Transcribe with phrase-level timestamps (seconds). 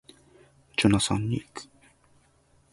[0.77, 1.69] ジョナサンに行く